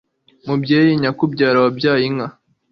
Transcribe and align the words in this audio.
mubyeyi 0.45 0.91
nyakubyara 1.01 1.57
wabyaje 1.63 2.03
inka 2.09 2.27